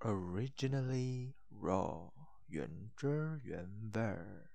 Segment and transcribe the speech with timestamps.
[0.00, 2.10] Originally raw，
[2.48, 4.50] 原汁原味儿。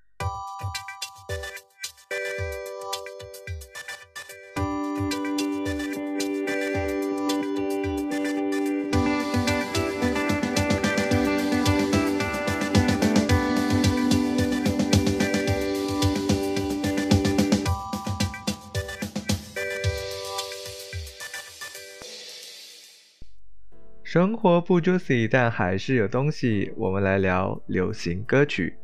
[24.15, 26.73] 生活不 juicy，但还是有东西。
[26.77, 28.79] 我们来聊流行歌曲。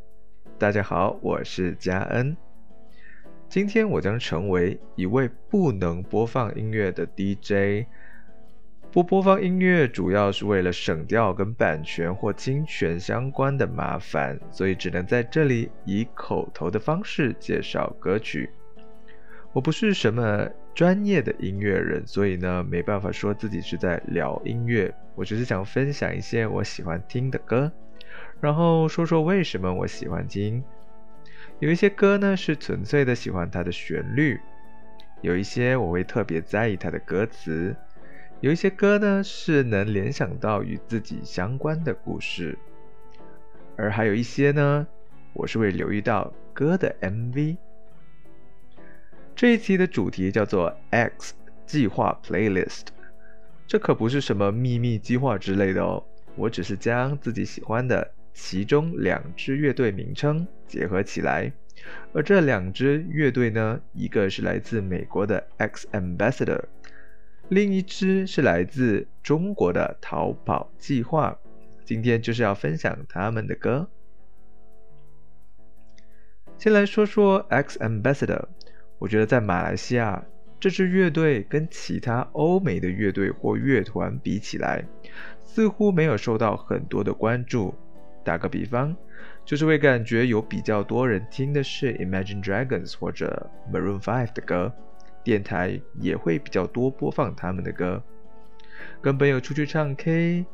[0.58, 2.36] 大家好，我是嘉恩。
[3.48, 7.86] 今天我将成为一位不能播放音乐的 DJ。
[8.90, 18.50] 不播放音乐主要是为了省掉跟版权或侵权相关的麻烦，所以只能在这里以口头的方式介绍歌曲。
[19.52, 24.90] 我不是什么专业的音乐人，所以呢，没办法说自己是在聊音乐。
[25.14, 27.70] 我只是想分享一些我喜欢听的歌，
[28.40, 30.64] 然后说说为什么我喜欢听。
[31.58, 34.40] 有一些歌呢是纯粹的喜欢它的旋律，
[35.20, 37.76] 有一些我会特别在意它的歌词，
[38.40, 42.56] 有一些歌呢是能联想到与自己相关的故事，
[43.76, 44.86] 而还有一些呢，
[45.34, 47.58] 我是会留意到歌的 MV。
[49.40, 51.32] 这一期的主题叫做 X
[51.64, 52.88] 计划 Playlist，
[53.66, 56.04] 这可不是什么秘密计划之类的哦，
[56.36, 61.50] 我只是将自己喜欢的其中两支乐队名称结合起来，
[62.12, 66.64] 而这两支乐队呢，一个是来自美国的 X Ambassador，
[67.48, 71.38] 另一支是来自中国的逃跑计划，
[71.86, 73.88] 今天就是要分享他们的歌。
[76.58, 78.44] 先来说说 X Ambassador。
[79.00, 80.22] 我觉得在马来西亚，
[80.60, 84.84] 这支乐队跟其他欧美的乐队或乐团比起来，
[85.42, 87.74] 似乎没有受到很多的关注。
[88.22, 88.94] 打个比方，
[89.46, 94.70] 就是会感觉有比较多人听的是 Imagine Dragons 或者 Maroon Five 的歌，
[95.24, 98.02] 电台也会比较多播放他们的歌。
[99.00, 100.44] 跟朋友出去唱 K，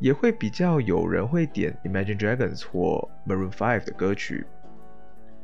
[0.00, 4.44] 也会比较有人会点 Imagine Dragons 或 Maroon Five 的歌曲。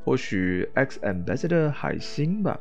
[0.07, 2.57] 或许 X Ambassador 海星吧。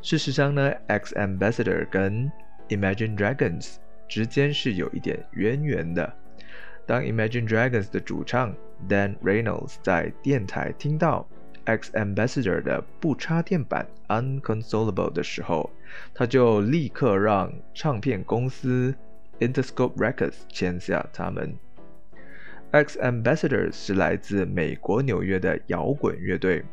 [0.00, 2.30] 事实上呢，X Ambassador 跟
[2.68, 3.74] Imagine Dragons
[4.08, 6.14] 之间是有一点渊源的。
[6.86, 8.54] 当 Imagine Dragons 的主唱
[8.88, 11.26] Dan Reynolds 在电台听到
[11.64, 15.68] X Ambassador 的不插电版 Unconsolable 的时候，
[16.14, 18.94] 他就立刻让唱片公司
[19.40, 21.56] Interscope Records 签下他们。
[22.72, 26.64] X Ambassadors 是来自美国纽约的摇滚乐队，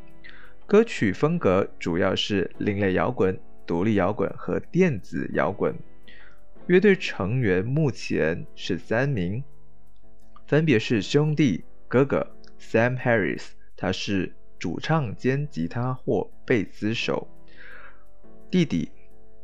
[0.66, 3.38] 歌曲风格主要是另类摇滚、
[3.68, 5.76] 独立摇滚和电子摇滚。
[6.68, 9.44] 乐队成员目前是三名，
[10.48, 12.26] 分别是兄弟哥哥
[12.58, 17.28] Sam Harris，他是主唱兼吉他或贝斯手；
[18.50, 18.90] 弟弟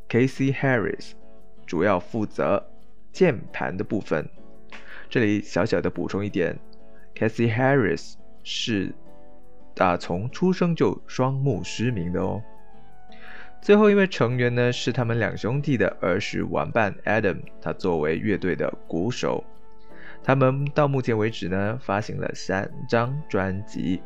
[0.07, 1.11] Casey Harris，
[1.66, 2.66] 主要负责
[3.11, 4.29] 键盘的部分。
[5.09, 6.57] 这里小小的补充一点
[7.16, 8.93] ，Casey Harris 是
[9.73, 12.41] 打从出生就双目失明的哦。
[13.61, 19.43] 最后一位成员呢是他们两兄弟的儿时玩伴 Adam，他作为乐队的鼓手。
[20.23, 24.01] 他们到目前为止呢发行了三张专辑。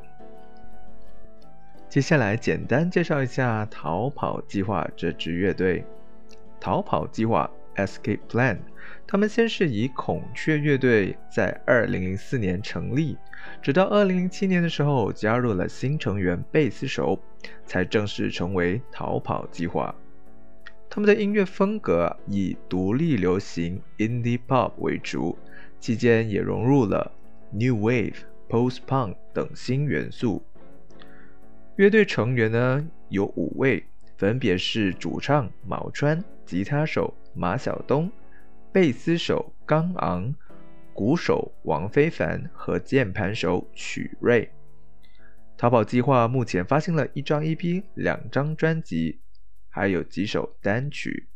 [1.88, 5.84] 接下来简单介绍一下逃跑计划这支乐队。
[6.60, 8.60] 逃跑计划 Escape Plan。
[9.12, 13.18] 他们先是以孔雀乐队在2004年成立，
[13.60, 17.20] 直到2007年的时候加入了新成员贝斯手，
[17.66, 19.96] 才正式成为逃跑计划。
[20.92, 25.36] 他们的音乐风格以独立流行 （indie pop） 为主，
[25.80, 27.12] 期间也融入了
[27.50, 28.14] new wave、
[28.48, 30.44] post punk 等新元素。
[31.78, 33.84] 乐队成员呢有五位，
[34.18, 38.12] 分别是主唱毛川、吉他手马晓东。
[38.72, 40.36] 贝斯手刚昂、
[40.94, 44.52] 鼓手王非凡和键盘手曲瑞。
[45.58, 49.22] 淘宝计划目前发行了一张 EP、两张专辑，
[49.70, 51.30] 还有几首单曲。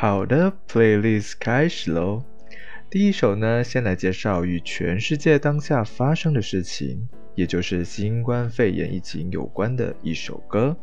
[0.00, 2.22] 好的，playlist 开始喽。
[2.88, 10.76] 第一首呢，先来介绍与全世界当下发生的事情，也就是新冠肺炎疫情有关的一首歌。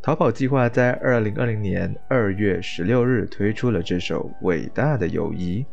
[0.00, 5.66] 逃跑计划在二零二零年二月十六日推出了这首伟大的友谊。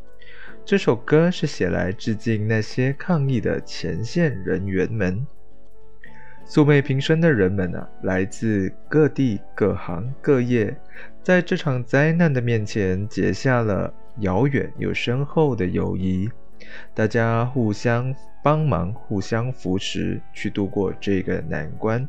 [0.66, 5.24] 这首歌是写来致敬那些抗疫的前线人员们。
[6.50, 10.74] 素昧平生的人们啊，来自各地各行各业，
[11.28, 16.32] 在这场灾难的面前结下了遥远又深厚的友谊。
[16.94, 22.08] 大家互相帮忙，互相扶持，去度过这个难关。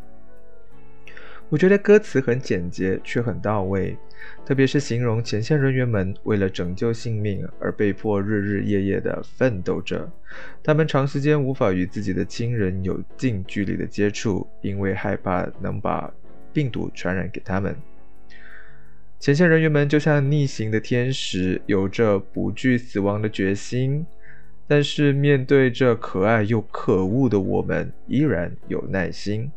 [1.48, 3.98] 我觉得歌词很简洁，却很到位，
[4.46, 10.08] 特别是形容前线人员们为了拯救性命而被迫日日夜夜的奋斗着。
[10.62, 16.08] 他们长时间无法与自己的亲人有近距离的接触，因为害怕能把
[16.52, 17.74] 病毒传染给他们。
[19.20, 24.06] 前线人员们就像逆行的天使，有着不惧死亡的决心，
[24.66, 29.50] 但是面对这可爱又可恶的我们，依然有耐心。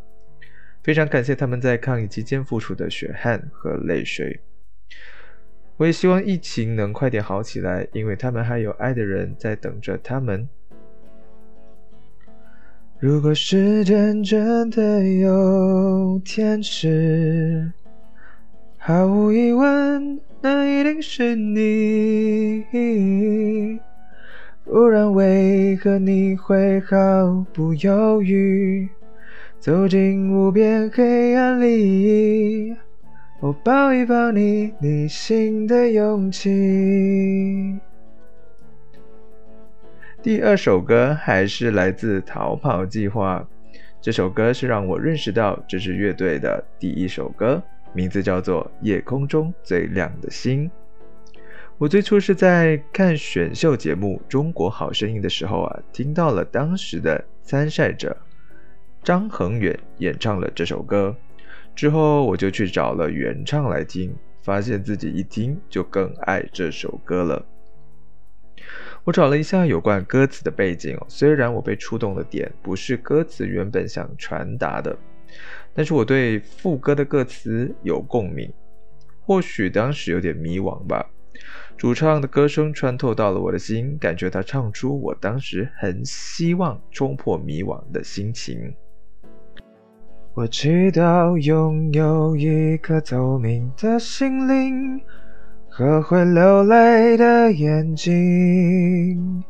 [0.82, 4.40] 非常感谢他们在抗疫期间付出的血汗和泪水。
[5.78, 10.50] 我也希望疫情能快点好起来，因为他们还有爱的人在等着他们。
[13.00, 17.72] 如果时间真的有天使，
[18.84, 22.66] 毫无疑问，那一定是你。
[24.64, 28.90] 不然为何你会毫不犹豫？
[29.60, 32.76] 走进无边黑暗里，
[33.40, 37.78] 我抱一抱你，逆行的勇气。
[40.24, 43.48] 第二首歌还是来自《逃跑计划》，
[44.02, 47.62] 这首歌是让我认识到这支乐队的第一首歌，
[47.94, 50.70] 名字叫做《夜空中最亮的星》。
[51.78, 58.16] 我最初是在看选秀节目《中国好声音》的时候啊，听到了当时的参赛者。
[59.04, 61.16] 张恒远演唱了这首歌
[61.76, 67.44] 之后，我就去找了原唱来听，发现自己一听就更爱这首歌了。
[69.04, 74.96] 我找了一下有关歌词的背景，虽然我被触动的点不是歌词原本想传达的，
[75.74, 78.52] 但是我对副歌的歌词有共鸣。
[79.24, 81.06] 或许当时有点迷惘吧，
[81.78, 88.74] 主唱的歌声穿透到了我的心，感觉他唱出我当时很希望冲破迷惘的心情。
[90.34, 95.00] 我祈祷拥有一颗透明的心灵
[95.70, 99.44] 和会流泪的眼睛，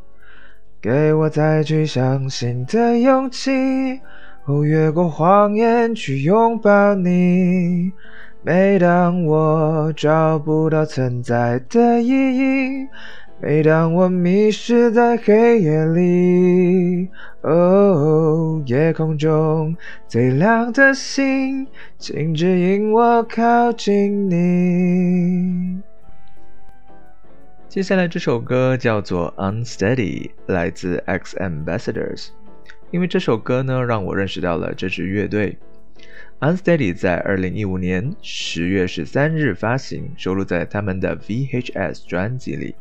[0.81, 4.01] 给我再去相信的勇气，
[4.45, 7.91] 哦，越过谎言去拥抱你。
[8.43, 12.87] 每当我找不到存在的意义。
[13.39, 17.09] 每当我迷失在黑夜里，
[17.41, 19.75] 哦，夜空中
[20.07, 21.67] 最亮的星，
[21.97, 25.81] 请指引我靠近你。
[27.67, 32.27] 接下来这首歌叫做《Unsteady》，来自 X Ambassadors。
[32.91, 35.57] 因为这首歌呢，让我认识到了这支乐队。
[36.41, 42.75] Unsteady 在二零一五年十月十三日发行，收录在他们的 VHS 专辑里。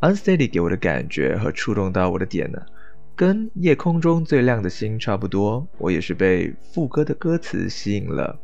[0.00, 2.60] Unsteady 给我的感觉和触动到我的点呢，
[3.16, 5.66] 跟夜空中最亮的星差不多。
[5.78, 8.38] 我也是被副歌的歌词吸引了。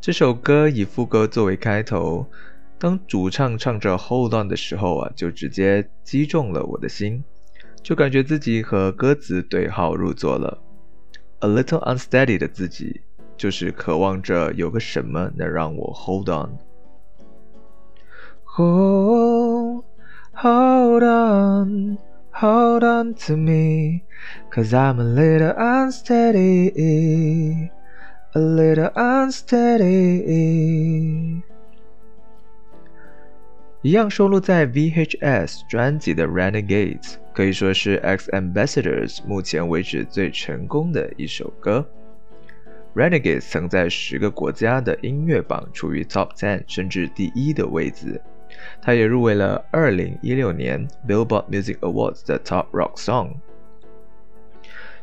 [0.00, 2.26] 这首歌以副歌作为开头，
[2.78, 7.24] 当主唱唱着 Hold On 的时候啊，就直接击中了我的心，
[7.82, 10.62] 就感觉自己和歌词对号入座了。
[11.40, 13.00] A little unsteady 的自己，
[13.36, 16.58] 就是渴望着有个什么能让我 Hold On。
[20.34, 21.98] Hold on,
[22.30, 24.02] hold on to me,
[24.50, 26.72] cause I'm a little unsteady,
[28.32, 30.22] a little unsteady。
[33.84, 41.84] 一样收录在 VHS 专辑的《Renegades》，可以说是 X Ambassadors 目前为止最成功的一首歌。
[42.94, 48.22] Renegades 曾在十个国家的音乐榜处于 Top Ten 甚至第一的位置。
[48.80, 53.32] 他也入围了2016年 Billboard Music Awards 的 Top Rock Song。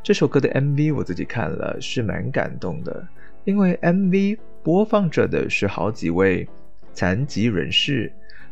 [0.02, 3.06] 这首歌的 MV 我自己看了，是蛮感动的，
[3.44, 6.48] 因为 MV 播放着的是好几位
[6.94, 8.10] 残疾人士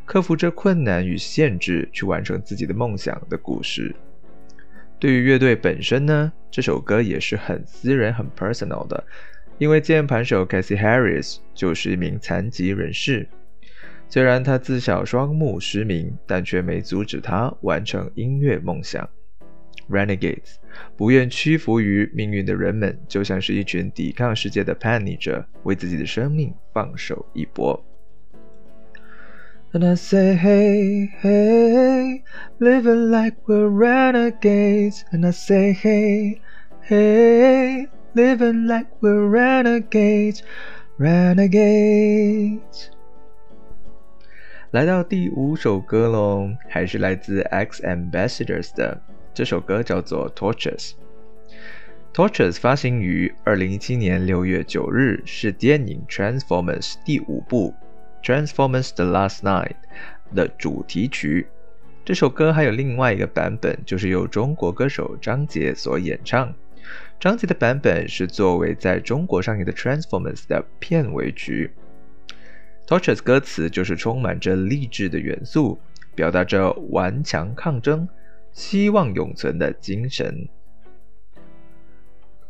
[0.07, 3.93] 克服着困难与限制去完成自己的梦想的故事。
[4.97, 9.03] 对于乐队本身呢，这首歌也是很私人、很 personal 的，
[9.57, 13.27] 因为键盘手 Cassie Harris 就是一名残疾人士。
[14.07, 19.07] 虽然他自小双目失明，但却没阻止他完成音乐梦想。
[19.89, 20.55] Renegades，
[20.95, 27.83] 不愿屈服于命运的人们，就像是一群抵抗世界的叛逆者，为自己的生命放手一搏。
[29.74, 32.22] And I say, hey, hey,
[32.58, 35.02] living like we're renegades.
[35.10, 36.40] And I say, hey,
[36.82, 40.42] hey, living like we're renegades,
[40.98, 42.90] renegades.
[44.72, 49.00] 来到第五首歌喽，还是来自 X Ambassadors 的。
[49.32, 57.70] 这首歌叫做《Torches》。Torches 发行于二零一七年六月九日，是电影《Transformers》第五部《
[58.27, 59.75] Transformers: The Last Night》
[60.35, 61.47] 的主题曲。
[62.03, 66.53] 这首歌还有另外一个版本，就是由中国歌手张杰所演唱。
[67.21, 71.71] 张杰的版本是作为在中国上映的《Transformers》的片尾曲。
[72.85, 75.79] Torches 歌词就是充满着励志的元素，
[76.13, 78.09] 表达着顽强抗争、
[78.51, 80.49] 希望永存的精神。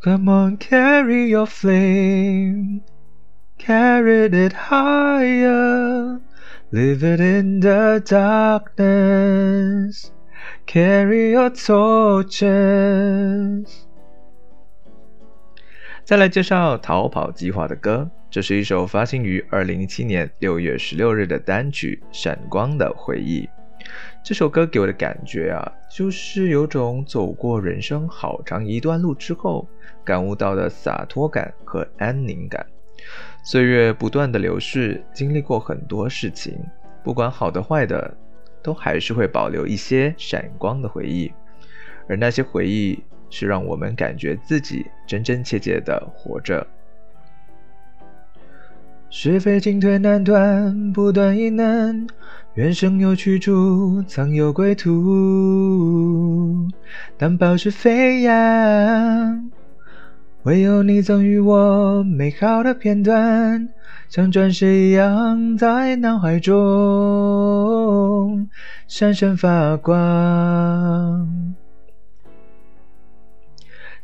[0.02, 2.80] Come on, carry your flame,
[3.58, 6.20] carry it higher,
[6.70, 9.32] live it in the darkness,
[10.66, 12.46] carry your torches.
[16.04, 23.42] 再来介绍《逃跑计划》的歌，这是一首发行于二零一七年六月十六日的单曲《闪光的回忆》。
[24.24, 29.68] 这首歌给我的感觉啊，就是有种走过人生好长一段路之后，
[30.02, 32.66] 感悟到的洒脱感和安宁感。
[33.50, 36.54] 岁月不断的流逝，经历过很多事情，
[37.02, 38.14] 不管好的坏的，
[38.62, 41.32] 都还是会保留一些闪光的回忆，
[42.06, 43.02] 而那些回忆。
[43.30, 46.66] 是让我们感觉自己真真切切的活着。
[49.08, 52.06] 是非进退难断，不断疑难，
[52.54, 56.68] 缘生有去处，藏有归途。
[57.16, 59.50] 当暴是飞扬，
[60.48, 63.68] 唯有你赠予我美好的片段，
[64.08, 66.58] 像钻石一样在脑海中
[68.86, 71.54] 闪闪发光。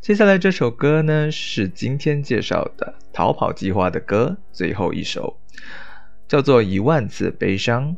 [0.02, 5.38] 接下来这首歌呢，是今天介绍的《逃跑计划》的歌最后一首，
[6.28, 7.92] 叫做《一万次悲伤》。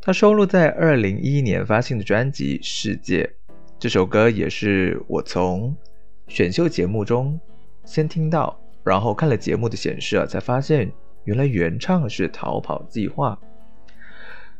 [0.00, 3.22] 它收录在二零一一年发行的专辑《世界》。
[3.78, 5.76] 这首歌也是我从
[6.28, 7.38] 选秀节目中
[7.84, 10.90] 先听到，然后看了节目的显示啊，才发现
[11.24, 13.38] 原来原唱是《逃跑计划》。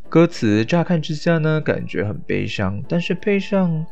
[0.09, 3.85] 歌词乍看之下呢，感觉很悲伤，但是配上。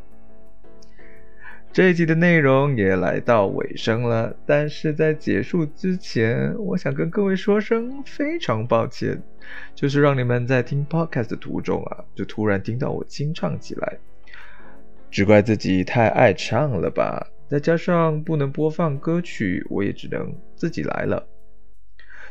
[1.75, 9.21] 这一集的内容也来到尾声了，但是在结束之前，我想跟各位说声非常抱歉，
[9.73, 13.97] 就是让你们在听 podcast 的途中啊，就突然听到我清唱起来。
[15.11, 17.27] 只怪自己太爱唱了吧！
[17.49, 21.27] 再加上不能播放歌曲，我也只能自己来了。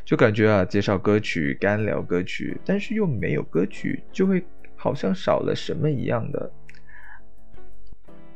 [0.06, 4.42] 就感觉啊，介绍歌曲、干聊歌曲，但是又没有歌曲，就会
[4.74, 6.50] 好像少了什么一样的，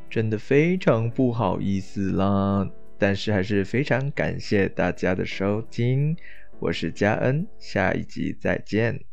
[0.09, 2.67] 真的非常不好意思啦。
[2.97, 6.15] 但是还是非常感谢大家的收听，
[6.59, 9.08] 我是佳恩，下一集再见。